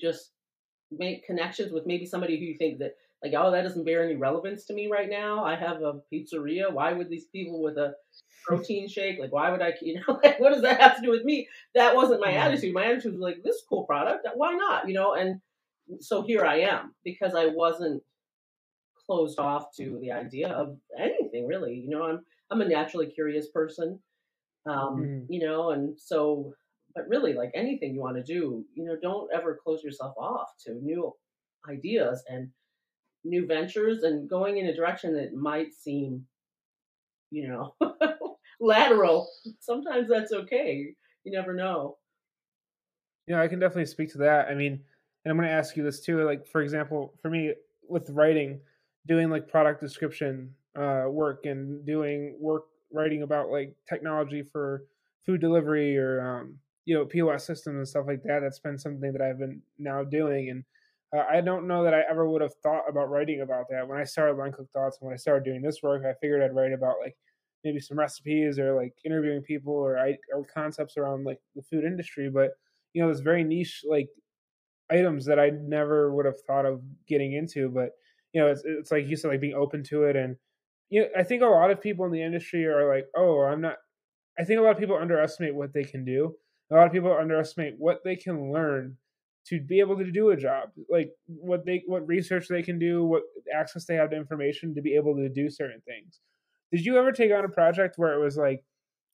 [0.00, 0.32] just
[0.92, 4.16] make connections with maybe somebody who you think that like, oh, that doesn't bear any
[4.16, 5.44] relevance to me right now.
[5.44, 6.72] I have a pizzeria.
[6.72, 7.94] Why would these people with a
[8.46, 11.10] protein shake, like, why would I, you know, like, what does that have to do
[11.10, 11.48] with me?
[11.74, 12.36] That wasn't my Mhm.
[12.36, 12.74] attitude.
[12.74, 14.26] My attitude was like, this cool product.
[14.34, 14.88] Why not?
[14.88, 15.40] You know, and
[16.00, 18.02] so here I am because I wasn't
[19.06, 21.74] closed off to the idea of anything really.
[21.74, 24.00] You know, I'm I'm a naturally curious person.
[24.66, 25.26] Um, Mhm.
[25.28, 26.54] you know, and so
[26.94, 30.48] but really like anything you want to do, you know, don't ever close yourself off
[30.66, 31.12] to new
[31.68, 32.50] ideas and
[33.24, 36.26] new ventures and going in a direction that might seem,
[37.30, 37.74] you know,
[38.60, 39.28] lateral.
[39.60, 40.94] Sometimes that's okay.
[41.24, 41.98] You never know.
[43.26, 44.48] Yeah, I can definitely speak to that.
[44.48, 44.80] I mean,
[45.24, 46.24] and I'm going to ask you this too.
[46.24, 47.52] Like, for example, for me
[47.88, 48.60] with writing,
[49.06, 54.84] doing like product description uh, work and doing work writing about like technology for
[55.26, 56.54] food delivery or um,
[56.84, 58.40] you know POS systems and stuff like that.
[58.40, 60.64] That's been something that I've been now doing, and
[61.16, 63.98] uh, I don't know that I ever would have thought about writing about that when
[63.98, 64.98] I started Line Cook Thoughts.
[65.00, 67.16] And when I started doing this work, I figured I'd write about like
[67.64, 71.84] maybe some recipes or like interviewing people or I or concepts around like the food
[71.84, 72.50] industry, but
[72.92, 74.08] you know, this very niche like
[74.90, 77.68] items that I never would have thought of getting into.
[77.68, 77.90] But
[78.32, 80.36] you know, it's it's like you said, like being open to it, and
[80.90, 83.60] you know, I think a lot of people in the industry are like, oh, I'm
[83.60, 83.76] not.
[84.38, 86.34] I think a lot of people underestimate what they can do.
[86.70, 88.96] A lot of people underestimate what they can learn
[89.50, 93.04] to be able to do a job, like what they what research they can do,
[93.04, 93.22] what
[93.54, 96.20] access they have to information to be able to do certain things.
[96.72, 98.64] Did you ever take on a project where it was like,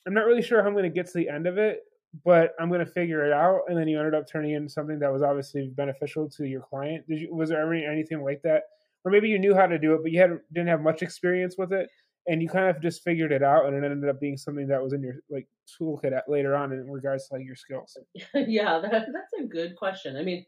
[0.06, 1.80] I'm not really sure how I'm going to get to the end of it,
[2.24, 4.98] but I'm going to figure it out, and then you ended up turning in something
[5.00, 7.04] that was obviously beneficial to your client?
[7.08, 8.62] Did you was there ever anything like that,
[9.04, 11.56] or maybe you knew how to do it, but you had didn't have much experience
[11.58, 11.88] with it,
[12.28, 14.82] and you kind of just figured it out, and it ended up being something that
[14.82, 15.46] was in your like
[15.80, 17.96] toolkit at, later on in regards to like your skills.
[18.34, 20.16] yeah, that, that's a good question.
[20.16, 20.44] I mean,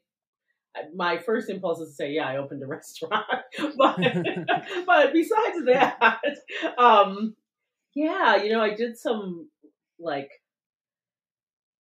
[0.94, 3.24] my first impulse is to say, yeah, I opened a restaurant,
[3.76, 3.96] but
[4.86, 6.20] but besides that,
[6.78, 7.34] um,
[7.94, 9.48] yeah, you know, I did some
[9.98, 10.30] like,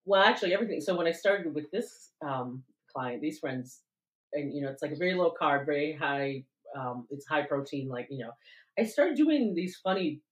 [0.04, 0.80] well, actually, everything.
[0.80, 3.80] So when I started with this um, client, these friends,
[4.32, 6.44] and you know, it's like a very low carb, very high,
[6.76, 8.30] um, it's high protein, like you know,
[8.78, 10.22] I started doing these funny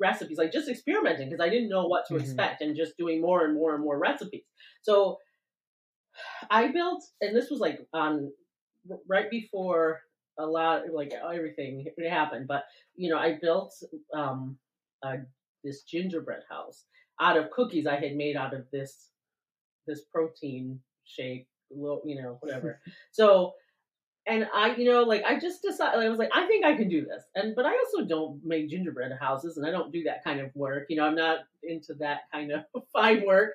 [0.00, 2.20] recipes, like just experimenting because I didn't know what to Mhm.
[2.20, 4.44] expect, and just doing more and more and more recipes.
[4.82, 5.18] So
[6.50, 8.32] I built, and this was like on
[9.06, 10.02] right before
[10.38, 12.46] a lot, like everything happened.
[12.46, 13.74] But you know, I built
[14.14, 14.58] um,
[15.02, 15.18] uh,
[15.64, 16.84] this gingerbread house
[17.20, 19.10] out of cookies I had made out of this
[19.86, 22.80] this protein shake, you know, whatever.
[23.12, 23.54] so,
[24.26, 26.88] and I, you know, like I just decided, I was like, I think I can
[26.88, 30.24] do this, and but I also don't make gingerbread houses, and I don't do that
[30.24, 30.86] kind of work.
[30.88, 33.52] You know, I'm not into that kind of fine work.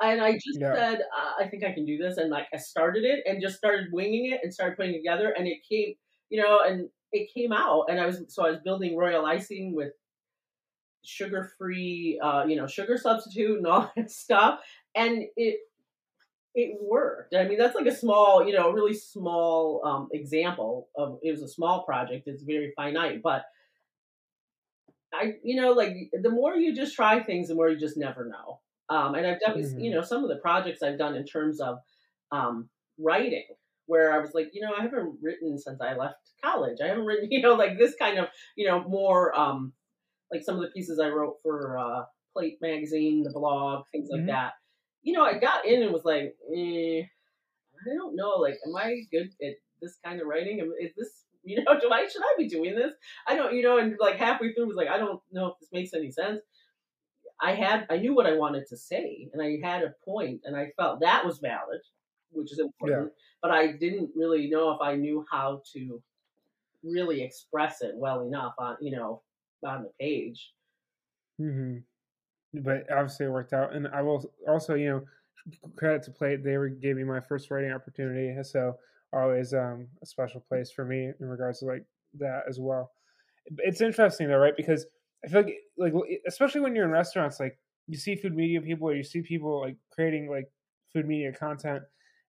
[0.00, 1.00] And I just said,
[1.40, 4.30] I think I can do this, and like I started it and just started winging
[4.30, 5.94] it and started putting it together, and it came,
[6.30, 9.74] you know, and it came out, and I was so I was building royal icing
[9.74, 9.92] with
[11.04, 14.60] sugar free, uh, you know, sugar substitute and all that stuff.
[14.94, 15.60] And it
[16.58, 17.36] it worked.
[17.36, 21.42] I mean, that's like a small, you know, really small um, example of it was
[21.42, 22.24] a small project.
[22.26, 23.44] It's very finite, but
[25.14, 28.28] I, you know, like the more you just try things, the more you just never
[28.28, 28.58] know.
[28.90, 29.80] Um, and I've definitely, mm-hmm.
[29.80, 31.78] you know, some of the projects I've done in terms of
[32.32, 32.68] um,
[32.98, 33.46] writing,
[33.86, 36.78] where I was like, you know, I haven't written since I left college.
[36.82, 39.72] I haven't written, you know, like this kind of, you know, more um,
[40.32, 42.02] like some of the pieces I wrote for uh,
[42.34, 44.30] Plate magazine, the blog, things like mm-hmm.
[44.30, 44.52] that.
[45.02, 49.02] You know, I got in and was like, eh, I don't know, like, am I
[49.10, 50.58] good at this kind of writing?
[50.80, 52.92] Is this you know, do I should I be doing this?
[53.26, 55.70] I don't, you know, and like halfway through was like, I don't know if this
[55.72, 56.40] makes any sense.
[57.40, 60.56] I had I knew what I wanted to say and I had a point and
[60.56, 61.80] I felt that was valid,
[62.30, 63.12] which is important.
[63.12, 63.22] Yeah.
[63.40, 66.02] But I didn't really know if I knew how to
[66.82, 69.22] really express it well enough on you know
[69.64, 70.52] on the page.
[71.38, 71.78] hmm
[72.54, 75.02] But obviously it worked out, and I will also you know
[75.76, 76.42] credit to Plate.
[76.42, 78.76] They were gave me my first writing opportunity, so
[79.12, 81.84] always um, a special place for me in regards to like
[82.18, 82.92] that as well.
[83.58, 84.56] It's interesting though, right?
[84.56, 84.86] Because
[85.24, 85.92] I feel like like
[86.26, 89.60] especially when you're in restaurants, like you see food media people or you see people
[89.60, 90.50] like creating like
[90.92, 91.82] food media content,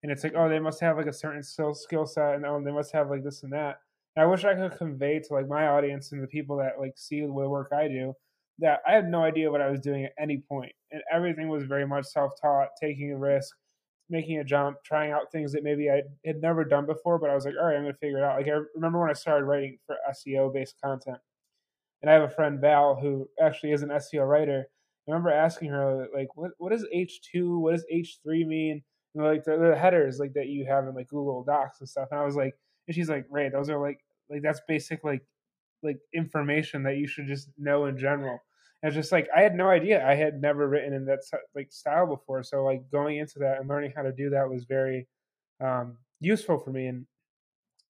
[0.04, 2.62] and it's like oh they must have like a certain skill skill set and oh
[2.64, 3.80] they must have like this and that.
[4.16, 6.94] And I wish I could convey to like my audience and the people that like
[6.98, 8.14] see the work I do
[8.60, 11.64] that I had no idea what I was doing at any point, and everything was
[11.64, 13.56] very much self taught, taking a risk
[14.10, 17.36] making a jump, trying out things that maybe I had never done before, but I
[17.36, 18.38] was like, all right, I'm going to figure it out.
[18.38, 21.18] Like I remember when I started writing for SEO based content,
[22.02, 24.66] and I have a friend Val who actually is an SEO writer.
[25.08, 28.84] I remember asking her like, what what does H two, what does H three mean?
[29.16, 32.10] And like the, the, headers like that you have in like Google Docs and stuff.
[32.12, 32.54] And I was like,
[32.88, 35.22] and she's like, Ray, those are like like that's basic like
[35.82, 38.40] like information that you should just know in general.
[38.82, 40.06] It's just like I had no idea.
[40.08, 41.20] I had never written in that
[41.54, 42.44] like style before.
[42.44, 45.08] So like going into that and learning how to do that was very
[45.60, 46.88] um, useful for me.
[46.88, 47.06] And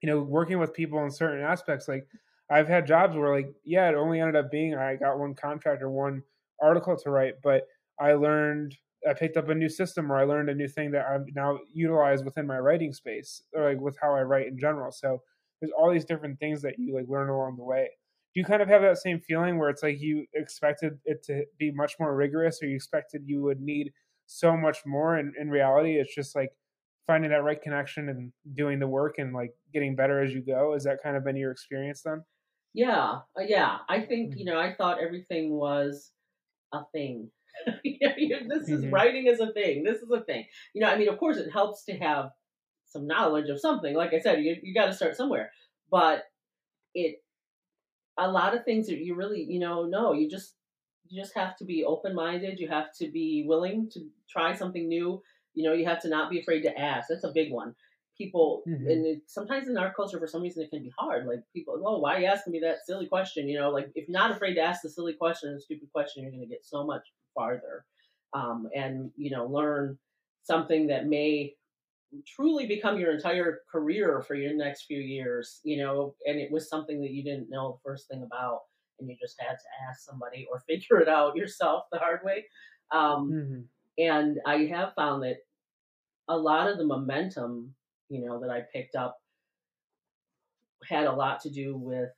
[0.01, 2.07] you know, working with people in certain aspects, like
[2.49, 5.83] I've had jobs where like yeah, it only ended up being I got one contract
[5.83, 6.23] or one
[6.61, 7.67] article to write, but
[7.99, 8.75] I learned
[9.07, 11.59] I picked up a new system or I learned a new thing that I'm now
[11.71, 14.91] utilize within my writing space or like with how I write in general.
[14.91, 15.21] So
[15.61, 17.89] there's all these different things that you like learn along the way
[18.33, 21.45] do you kind of have that same feeling where it's like you expected it to
[21.57, 23.91] be much more rigorous or you expected you would need
[24.27, 26.51] so much more and in reality it's just like
[27.09, 30.73] finding that right connection and doing the work and like getting better as you go.
[30.73, 32.23] Has that kind of been your experience then?
[32.75, 33.77] Yeah uh, yeah.
[33.89, 34.53] I think you mm-hmm.
[34.53, 36.11] know i thought everything was
[36.71, 37.31] a thing.
[37.83, 38.93] This is mm-hmm.
[38.93, 39.83] writing is a thing.
[39.83, 40.45] This is a thing.
[40.75, 42.29] You know i mean of course it helps to have
[42.85, 43.95] some knowledge of something.
[43.95, 45.51] Like i said you, you got to start somewhere.
[45.89, 46.25] But
[46.93, 47.15] it
[48.19, 50.55] a lot of things that you really, you know, no, you just
[51.07, 52.59] you just have to be open minded.
[52.59, 55.21] You have to be willing to try something new.
[55.53, 57.07] You know, you have to not be afraid to ask.
[57.09, 57.75] That's a big one.
[58.17, 58.87] People, mm-hmm.
[58.87, 61.25] and it, sometimes in our culture, for some reason, it can be hard.
[61.25, 63.47] Like people, oh, why are you asking me that silly question?
[63.47, 66.23] You know, like if you're not afraid to ask the silly question and stupid question,
[66.23, 67.03] you're going to get so much
[67.33, 67.85] farther,
[68.33, 69.97] um, and you know, learn
[70.43, 71.53] something that may
[72.27, 76.69] truly become your entire career for your next few years, you know, and it was
[76.69, 78.61] something that you didn't know the first thing about
[78.99, 82.45] and you just had to ask somebody or figure it out yourself the hard way.
[82.91, 83.59] Um, mm-hmm.
[84.03, 85.37] And I have found that
[86.27, 87.73] a lot of the momentum,
[88.09, 89.17] you know, that I picked up
[90.87, 92.09] had a lot to do with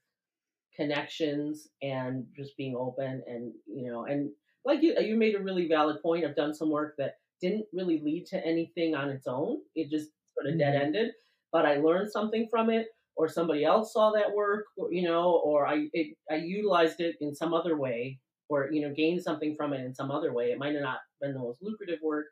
[0.76, 4.30] connections and just being open and, you know, and
[4.64, 6.24] like you, you made a really valid point.
[6.24, 9.58] I've done some work that didn't really lead to anything on its own.
[9.76, 10.86] It just sort of dead mm-hmm.
[10.86, 11.12] ended.
[11.52, 15.42] But I learned something from it, or somebody else saw that work, or, you know,
[15.44, 19.56] or I it, I utilized it in some other way, or you know, gained something
[19.56, 20.52] from it in some other way.
[20.52, 22.28] It might have not been the most lucrative work,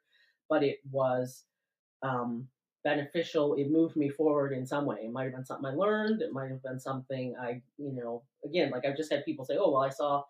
[0.50, 1.44] but it was
[2.02, 2.48] um,
[2.84, 3.56] beneficial.
[3.56, 5.00] It moved me forward in some way.
[5.04, 6.22] It might have been something I learned.
[6.22, 9.58] It might have been something I, you know, again, like I've just had people say,
[9.60, 10.24] "Oh, well, I saw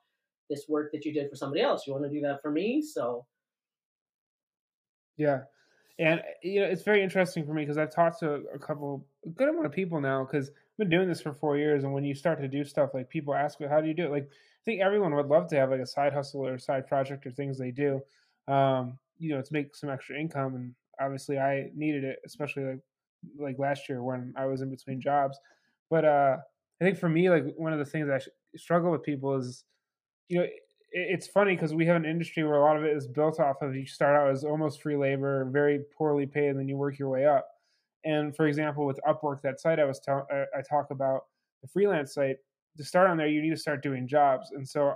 [0.50, 1.86] this work that you did for somebody else.
[1.86, 3.26] You want to do that for me?" So
[5.20, 5.42] yeah.
[6.00, 9.30] And you know, it's very interesting for me because I've talked to a couple, a
[9.30, 11.86] good amount of people now because I've been doing this for four years.
[11.86, 14.12] And when you start to do stuff, like people ask, "How do you do it?"
[14.12, 17.28] Like, I think everyone would love to have like a side hustle or side project
[17.28, 18.02] or things they do,
[18.50, 20.56] um, you know, to make some extra income.
[20.56, 22.82] And obviously, I needed it, especially like
[23.38, 25.40] like last year when I was in between jobs.
[25.90, 26.40] But uh,
[26.82, 28.22] I think for me, like one of the things I
[28.58, 29.66] struggle with people is,
[30.28, 30.48] you know,
[30.92, 33.62] it's funny because we have an industry where a lot of it is built off
[33.62, 36.98] of you start out as almost free labor, very poorly paid, and then you work
[36.98, 37.48] your way up.
[38.06, 41.22] And for example, with Upwork, that site I was I talk about
[41.62, 42.38] the freelance site.
[42.78, 44.52] To start on there, you need to start doing jobs.
[44.52, 44.94] And so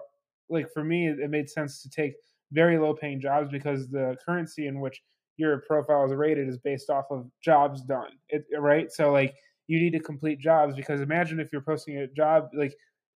[0.49, 2.13] like for me, it made sense to take
[2.51, 5.01] very low paying jobs because the currency in which
[5.37, 8.11] your profile is rated is based off of jobs done.
[8.29, 8.91] It, right?
[8.91, 9.33] So like
[9.67, 12.75] you need to complete jobs because imagine if you're posting a job like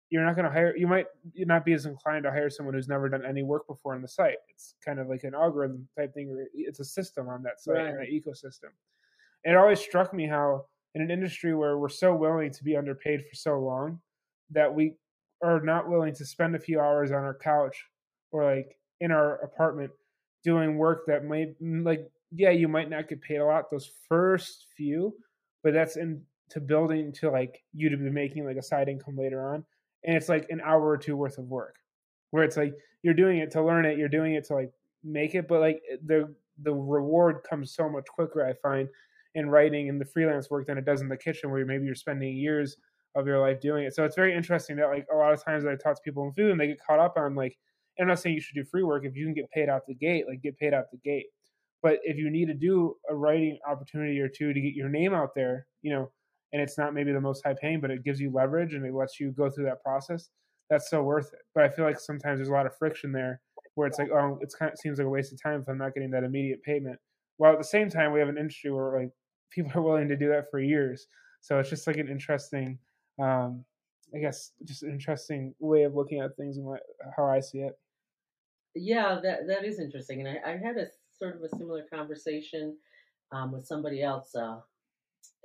[0.10, 2.88] you're not going to hire you might not be as inclined to hire someone who's
[2.88, 4.38] never done any work before on the site.
[4.50, 7.76] It's kind of like an algorithm type thing or it's a system on that site
[7.76, 7.94] right.
[7.94, 8.72] an ecosystem.
[9.44, 10.66] And it always struck me how
[10.96, 14.00] in an industry where we're so willing to be underpaid for so long
[14.52, 14.96] that we
[15.44, 17.86] are not willing to spend a few hours on our couch
[18.32, 19.92] or like in our apartment
[20.44, 24.66] doing work that might like yeah you might not get paid a lot those first
[24.76, 25.14] few
[25.64, 29.54] but that's into building to like you to be making like a side income later
[29.54, 29.64] on
[30.04, 31.76] and it's like an hour or two worth of work
[32.32, 34.72] where it's like you're doing it to learn it you're doing it to like
[35.04, 36.34] make it but like the
[36.64, 38.90] the reward comes so much quicker i find
[39.36, 41.96] in writing and the freelance work than it does in the kitchen where maybe you're
[41.96, 42.78] spending years
[43.18, 43.96] of your life doing it.
[43.96, 46.34] So it's very interesting that like a lot of times i talk to people in
[46.34, 47.58] food and they get caught up on like
[48.00, 49.96] i'm not saying you should do free work if you can get paid out the
[49.96, 51.26] gate like get paid out the gate
[51.82, 55.14] but if you need to do a writing opportunity or two to get your name
[55.14, 56.12] out there you know
[56.54, 58.94] and it's not maybe the most high paying, but it gives you leverage and it
[58.94, 60.30] lets you go through that process,
[60.70, 61.40] that's so worth it.
[61.54, 63.42] But I feel like sometimes there's a lot of friction there
[63.76, 65.78] where it's like, oh, it's kind of seems like a waste of time if I'm
[65.78, 67.00] not getting that immediate payment.
[67.38, 69.12] While at the same time, we have an industry where like
[69.52, 71.08] people are willing to do that for years.
[71.42, 72.80] So it's just like an interesting,
[73.22, 73.64] um,
[74.14, 76.68] I guess, just an interesting way of looking at things and
[77.16, 77.74] how I see it.
[78.76, 80.86] Yeah, that that is interesting, and I, I had a
[81.18, 82.78] sort of a similar conversation
[83.32, 84.60] um, with somebody else uh,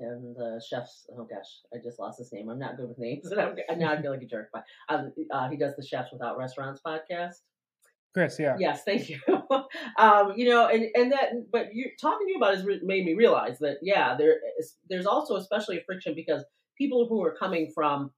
[0.02, 2.48] and the chef's oh gosh, I just lost his name.
[2.48, 4.50] I'm not good with names, and I'm, now I feel like a jerk.
[4.52, 7.36] But um, uh, he does the Chefs Without Restaurants podcast.
[8.14, 9.18] Chris, yeah, yes, thank you.
[9.98, 13.14] um, you know, and and that, but you talking to you about it made me
[13.14, 16.44] realize that yeah, there is there's also especially a friction because
[16.76, 18.10] people who are coming from,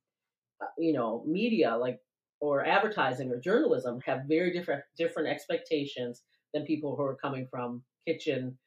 [0.61, 2.01] uh, you know, media like
[2.41, 7.83] or advertising or journalism have very different different expectations than people who are coming from
[8.07, 8.59] kitchen,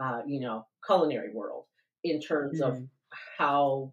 [0.00, 1.64] uh, you know, culinary world
[2.10, 2.70] in terms mm-hmm.
[2.70, 2.88] of
[3.38, 3.92] how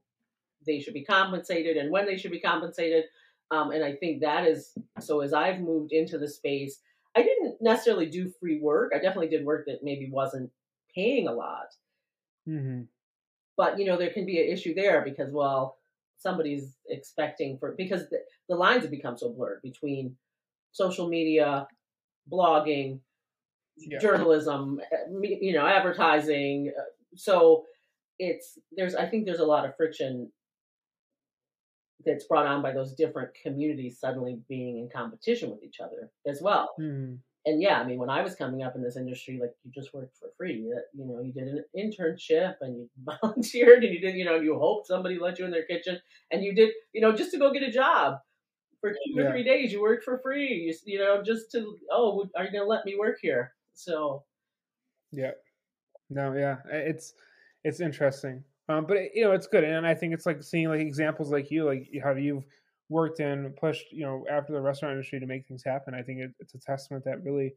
[0.65, 3.05] they should be compensated and when they should be compensated.
[3.51, 5.21] Um, and I think that is so.
[5.21, 6.79] As I've moved into the space,
[7.15, 8.93] I didn't necessarily do free work.
[8.95, 10.49] I definitely did work that maybe wasn't
[10.95, 11.67] paying a lot.
[12.47, 12.83] Mm-hmm.
[13.57, 15.77] But you know, there can be an issue there because well,
[16.17, 20.15] somebody's expecting for because the, the lines have become so blurred between
[20.71, 21.67] social media,
[22.31, 22.99] blogging,
[23.77, 23.99] yeah.
[23.99, 26.71] journalism, eh, you know, advertising.
[26.77, 26.83] Uh,
[27.15, 27.65] so
[28.29, 30.31] it's there's I think there's a lot of friction
[32.05, 36.41] that's brought on by those different communities suddenly being in competition with each other as
[36.41, 36.69] well.
[36.79, 37.19] Mm.
[37.45, 39.93] And yeah, I mean, when I was coming up in this industry, like you just
[39.93, 40.55] worked for free.
[40.55, 42.89] You, you know, you did an internship and you
[43.21, 45.99] volunteered and you did, you know, you hoped somebody let you in their kitchen
[46.31, 48.15] and you did, you know, just to go get a job
[48.79, 49.23] for two yeah.
[49.23, 49.73] or three days.
[49.73, 50.53] You worked for free.
[50.53, 53.53] You, you know, just to oh, are you going to let me work here?
[53.73, 54.23] So,
[55.11, 55.31] yeah,
[56.09, 57.13] no, yeah, it's
[57.63, 58.43] it's interesting.
[58.69, 61.31] Um, but it, you know, it's good, and I think it's like seeing like examples
[61.31, 62.45] like you, like how you've
[62.89, 65.93] worked and pushed, you know, after the restaurant industry to make things happen.
[65.93, 67.53] I think it, it's a testament that really,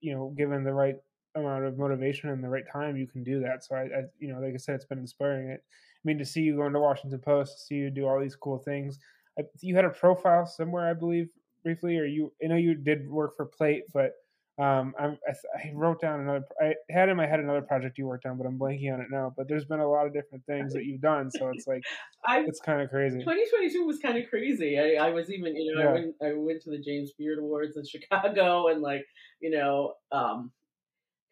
[0.00, 0.96] you know, given the right
[1.34, 3.64] amount of motivation and the right time, you can do that.
[3.64, 5.48] So I, I you know, like I said, it's been inspiring.
[5.48, 8.36] It, I mean, to see you go into Washington Post, see you do all these
[8.36, 8.98] cool things.
[9.38, 11.28] I, you had a profile somewhere, I believe,
[11.62, 14.12] briefly, or you, I know you did work for Plate, but
[14.58, 16.44] um, I, I, wrote down another.
[16.60, 19.06] I had in my head another project you worked on, but I'm blanking on it
[19.10, 19.32] now.
[19.34, 21.82] But there's been a lot of different things that you've done, so it's like
[22.26, 23.18] I, it's kind of crazy.
[23.20, 24.78] 2022 was kind of crazy.
[24.78, 25.88] I, I, was even, you know, yeah.
[25.88, 29.06] I went I went to the James Beard Awards in Chicago, and like,
[29.40, 30.52] you know, um,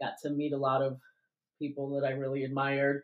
[0.00, 0.98] got to meet a lot of
[1.59, 3.02] people that I really admired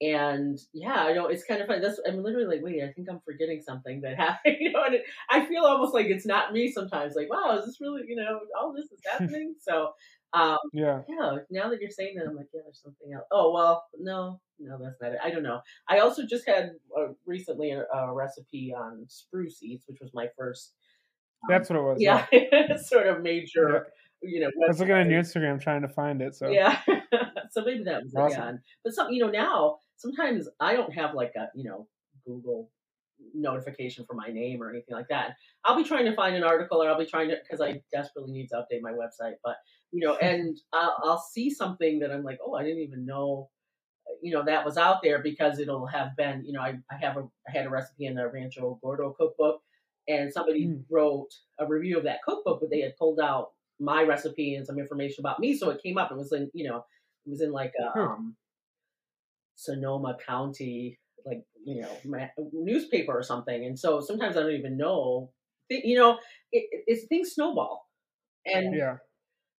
[0.00, 1.80] and yeah, I know it's kind of funny.
[1.80, 4.56] That's I'm literally like, wait, I think I'm forgetting something that happened.
[4.60, 7.14] You know, and it, I feel almost like it's not me sometimes.
[7.14, 8.02] Like, wow, is this really?
[8.06, 9.54] You know, all this is happening.
[9.60, 9.92] so,
[10.34, 11.36] um, yeah, yeah.
[11.50, 13.24] Now that you're saying that, I'm like, yeah, there's something else.
[13.32, 15.18] Oh well, no, no, that's not it.
[15.24, 15.60] I don't know.
[15.88, 20.28] I also just had uh, recently a, a, recipe on spruce eats, which was my
[20.36, 20.74] first.
[21.42, 21.96] Um, that's what it was.
[22.00, 22.76] Yeah, yeah.
[22.84, 23.86] sort of major.
[24.22, 24.28] Yeah.
[24.28, 26.34] You know, I was looking on your Instagram trying to find it.
[26.34, 26.80] So yeah,
[27.50, 28.42] so maybe that was awesome.
[28.42, 28.62] again.
[28.82, 31.86] But some, you know, now sometimes I don't have like a, you know,
[32.26, 32.70] Google
[33.34, 35.36] notification for my name or anything like that.
[35.64, 38.32] I'll be trying to find an article or I'll be trying to, because I desperately
[38.32, 39.34] need to update my website.
[39.42, 39.56] But,
[39.92, 43.48] you know, and I'll, I'll see something that I'm like, oh, I didn't even know,
[44.22, 47.16] you know, that was out there because it'll have been, you know, I, I have
[47.16, 49.60] a, I had a recipe in the Rancho Gordo cookbook
[50.08, 50.84] and somebody mm.
[50.90, 54.78] wrote a review of that cookbook, but they had pulled out my recipe and some
[54.78, 55.56] information about me.
[55.56, 56.10] So it came up.
[56.10, 56.84] It was in, you know,
[57.26, 57.98] it was in like a, hmm.
[57.98, 58.36] um,
[59.56, 61.90] Sonoma County, like you know,
[62.52, 63.64] newspaper or something.
[63.64, 65.30] And so sometimes I don't even know
[65.70, 66.18] you know,
[66.52, 67.88] it, it's things snowball,
[68.44, 68.96] and yeah,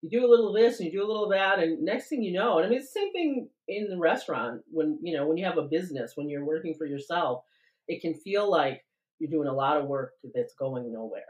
[0.01, 2.07] you do a little of this and you do a little of that, and next
[2.07, 5.15] thing you know, and I mean, it's the same thing in the restaurant when you
[5.15, 7.43] know when you have a business when you're working for yourself,
[7.87, 8.81] it can feel like
[9.19, 11.23] you're doing a lot of work that's going nowhere.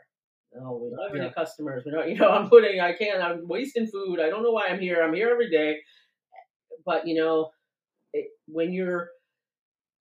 [0.59, 1.23] Oh, we don't have yeah.
[1.23, 1.83] any customers.
[1.85, 4.19] We don't, you know, I'm putting, I can't, I'm wasting food.
[4.19, 5.03] I don't know why I'm here.
[5.03, 5.77] I'm here every day.
[6.85, 7.51] But, you know,
[8.17, 9.09] it, when you're,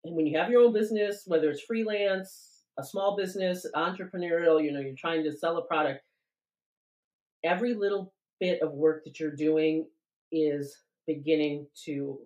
[0.05, 4.81] when you have your own business, whether it's freelance, a small business, entrepreneurial, you know,
[4.81, 6.03] you're trying to sell a product,
[7.45, 9.87] every little bit of work that you're doing
[10.33, 12.19] is beginning to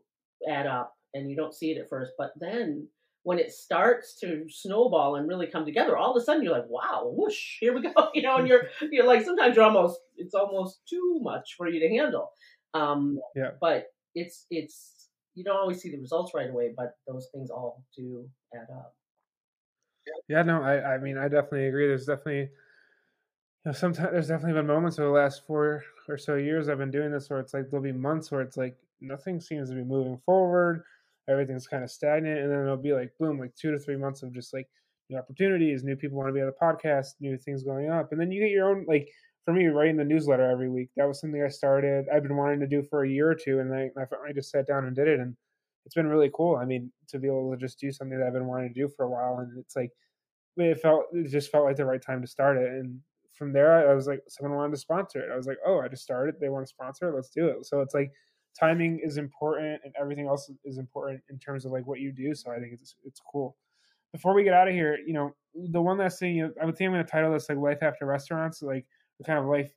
[0.48, 2.12] add up and you don't see it at first.
[2.18, 2.88] But then
[3.22, 6.68] when it starts to snowball and really come together, all of a sudden you're like,
[6.68, 8.08] wow, whoosh, here we go.
[8.14, 11.80] You know, and you're you're like sometimes you're almost it's almost too much for you
[11.80, 12.30] to handle.
[12.74, 13.50] Um yeah.
[13.60, 14.99] but it's it's
[15.34, 18.94] you don't always see the results right away, but those things all do add up.
[20.28, 21.86] Yeah, no, I I mean I definitely agree.
[21.86, 26.36] There's definitely you know, sometimes there's definitely been moments over the last four or so
[26.36, 29.40] years I've been doing this where it's like there'll be months where it's like nothing
[29.40, 30.82] seems to be moving forward
[31.30, 34.22] everything's kind of stagnant, and then it'll be like boom, like two to three months
[34.22, 34.68] of just like
[35.08, 38.20] new opportunities, new people want to be on the podcast, new things going up, and
[38.20, 39.08] then you get your own like
[39.50, 40.90] for me writing the newsletter every week.
[40.96, 42.06] That was something I started.
[42.12, 44.66] I've been wanting to do for a year or two, and I, finally just sat
[44.66, 45.34] down and did it, and
[45.84, 46.56] it's been really cool.
[46.56, 48.88] I mean, to be able to just do something that I've been wanting to do
[48.96, 49.90] for a while, and it's like
[50.56, 53.00] it felt it just felt like the right time to start it, and
[53.34, 55.32] from there I was like, someone wanted to sponsor it.
[55.32, 56.36] I was like, oh, I just started.
[56.40, 57.14] They want to sponsor it.
[57.14, 57.66] Let's do it.
[57.66, 58.12] So it's like
[58.58, 62.34] timing is important and everything else is important in terms of like what you do.
[62.34, 63.56] So I think it's it's cool.
[64.12, 66.66] Before we get out of here, you know, the one last thing you know, I
[66.66, 68.84] would think I'm going to title this like life after restaurants, like
[69.20, 69.70] the kind of life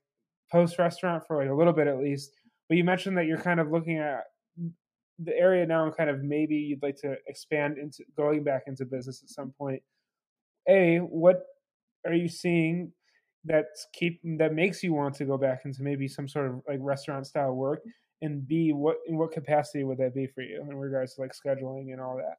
[0.52, 2.32] post restaurant for like a little bit at least.
[2.70, 4.24] But you mentioned that you're kind of looking at
[5.20, 8.86] the area now and kind of maybe you'd like to expand into going back into
[8.86, 9.82] business at some point.
[10.68, 11.44] A, what
[12.08, 12.92] are you seeing
[13.46, 16.80] that's keep that makes you want to go back into maybe some sort of like
[16.82, 17.82] restaurant style work?
[18.24, 21.32] and b what in what capacity would that be for you in regards to like
[21.32, 22.38] scheduling and all that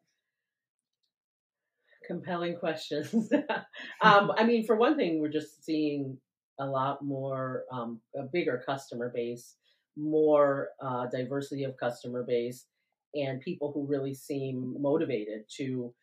[2.07, 3.31] compelling questions
[4.01, 6.19] um, i mean for one thing we're just seeing
[6.59, 9.57] a lot more um, a bigger customer base
[9.97, 12.67] more uh, diversity of customer base
[13.15, 15.95] and people who really seem motivated to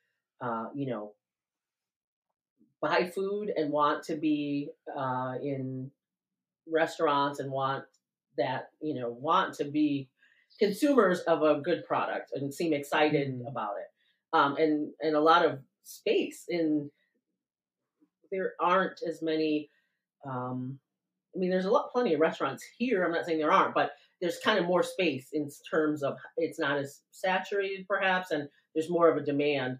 [0.41, 1.13] uh, you know
[2.81, 5.91] buy food and want to be uh, in
[6.67, 7.83] restaurants and want
[8.37, 10.09] that you know want to be
[10.59, 13.47] consumers of a good product and seem excited mm.
[13.47, 16.89] about it um, and and a lot of space in
[18.31, 19.69] there aren't as many
[20.29, 20.79] um,
[21.35, 23.91] i mean there's a lot plenty of restaurants here i'm not saying there aren't but
[24.21, 28.89] there's kind of more space in terms of it's not as saturated perhaps and there's
[28.89, 29.77] more of a demand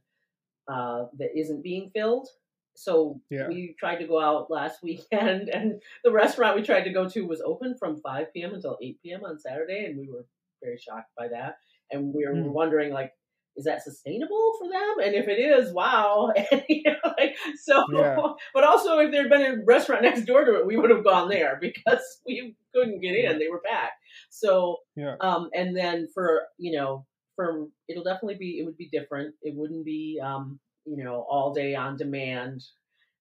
[0.72, 2.28] uh, that isn't being filled
[2.76, 3.48] so yeah.
[3.48, 7.28] we tried to go out last weekend, and the restaurant we tried to go to
[7.28, 8.54] was open from 5 p.m.
[8.54, 9.24] until 8 p.m.
[9.26, 10.26] on Saturday, and we were
[10.64, 11.58] very shocked by that.
[11.92, 12.52] And we were mm.
[12.52, 13.12] wondering, like,
[13.58, 15.06] is that sustainable for them?
[15.06, 16.32] And if it is, wow.
[16.52, 18.16] And, you know, like, so, yeah.
[18.54, 21.04] but also if there had been a restaurant next door to it, we would have
[21.04, 23.39] gone there because we couldn't get in.
[23.39, 23.93] They were packed.
[24.30, 25.16] So, yeah.
[25.20, 29.36] um, and then for, you know, from, it'll definitely be, it would be different.
[29.41, 32.64] It wouldn't be, um, you know, all day on demand,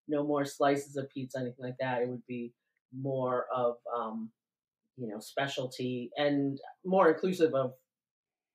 [0.09, 2.03] no more slices of pizza, anything like that.
[2.03, 2.53] It would be
[2.97, 4.31] more of, um,
[4.97, 7.73] you know, specialty and more inclusive of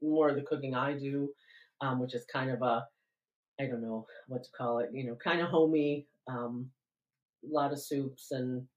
[0.01, 1.29] more of the cooking I do,
[1.81, 2.87] um, which is kind of a,
[3.59, 6.69] I don't know what to call it, you know, kind of homey, um,
[7.43, 8.67] a lot of soups and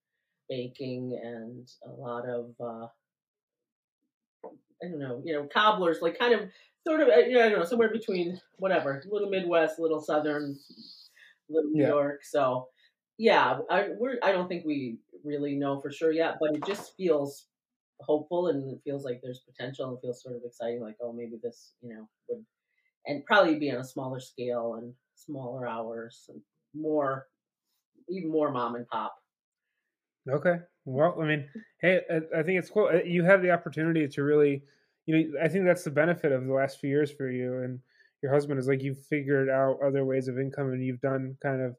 [0.48, 2.86] baking and a lot of, uh,
[4.82, 6.48] I don't know, you know, cobblers, like kind of
[6.86, 10.56] sort of, uh, you know, I don't know, somewhere between whatever, little Midwest, little Southern,
[11.48, 11.88] little New yeah.
[11.88, 12.24] York.
[12.24, 12.68] So,
[13.18, 16.96] yeah, I we're I don't think we really know for sure yet, but it just
[16.96, 17.46] feels
[18.00, 20.80] hopeful and it feels like there's potential and feels sort of exciting.
[20.80, 22.44] Like, oh, maybe this, you know, would
[23.08, 26.40] and probably be on a smaller scale and smaller hours and
[26.74, 27.26] more,
[28.08, 29.14] even more mom and pop.
[30.30, 30.56] Okay.
[30.84, 31.48] Well, I mean,
[31.80, 32.90] hey, I think it's cool.
[32.92, 34.62] Uh, you have the opportunity to really
[35.08, 37.80] you know, I think that's the benefit of the last few years for you and
[38.22, 41.62] your husband is like you've figured out other ways of income and you've done kind
[41.62, 41.76] of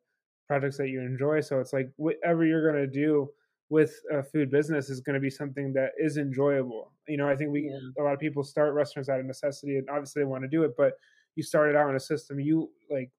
[0.48, 1.42] projects that you enjoy.
[1.42, 3.30] So it's like whatever you're going to do
[3.70, 6.92] with a food business is going to be something that is enjoyable.
[7.08, 8.02] You know, I think we yeah.
[8.02, 10.64] a lot of people start restaurants out of necessity and obviously they want to do
[10.64, 10.94] it, but
[11.40, 13.10] you started out in a system you like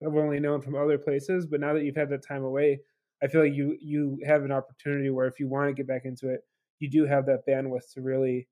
[0.00, 2.80] have only known from other places, but now that you've had that time away,
[3.22, 6.02] I feel like you you have an opportunity where if you want to get back
[6.04, 6.42] into it,
[6.78, 8.46] you do have that bandwidth to really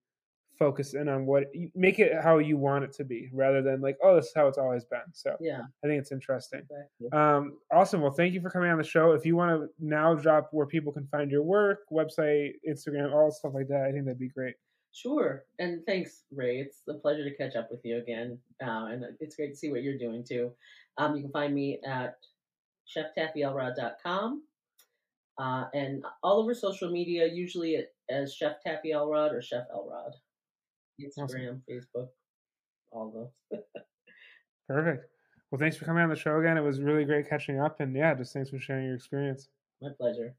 [0.59, 1.45] focus in on what
[1.75, 4.49] make it how you want it to be rather than like oh this is how
[4.49, 5.01] it's always been.
[5.12, 5.62] So yeah.
[5.85, 6.61] I think it's interesting.
[6.61, 7.19] Exactly.
[7.19, 9.12] um awesome well thank you for coming on the show.
[9.12, 13.31] If you want to now drop where people can find your work website instagram all
[13.31, 14.55] stuff like that i think that'd be great
[14.95, 15.45] Sure.
[15.59, 16.61] And thanks, Ray.
[16.61, 18.38] It's a pleasure to catch up with you again.
[18.62, 20.53] Uh, and it's great to see what you're doing too.
[20.99, 22.16] Um, you can find me at
[22.97, 24.42] cheftaffyelrod.com
[25.38, 30.12] uh, and all over social media, usually as Chef Taffy Elrod or Chef Elrod.
[31.01, 31.62] Instagram, awesome.
[31.68, 32.09] Facebook,
[32.92, 33.61] all those.
[34.68, 35.07] Perfect.
[35.51, 36.57] Well, thanks for coming on the show again.
[36.57, 37.80] It was really great catching up.
[37.80, 39.49] And yeah, just thanks for sharing your experience.
[39.82, 40.36] My pleasure.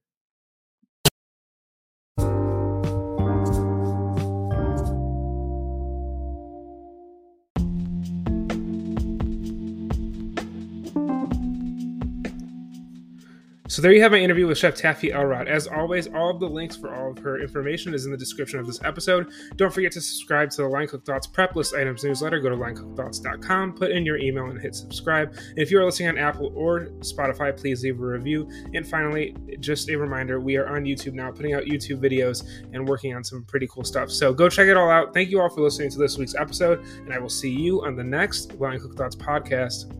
[13.76, 15.50] So there you have my interview with Chef Taffy Elrod.
[15.50, 18.58] As always, all of the links for all of her information is in the description
[18.58, 19.34] of this episode.
[19.58, 22.40] Don't forget to subscribe to the Line Cook Thoughts Prep List Items newsletter.
[22.40, 25.36] Go to linecookthoughts.com, put in your email, and hit subscribe.
[25.50, 28.50] And if you are listening on Apple or Spotify, please leave a review.
[28.74, 32.88] And finally, just a reminder, we are on YouTube now, putting out YouTube videos and
[32.88, 34.10] working on some pretty cool stuff.
[34.10, 35.14] So go check it all out.
[35.14, 37.98] Thank you all for listening to this week's episode, and I will see you on
[37.98, 39.92] the next Line Cook Thoughts podcast.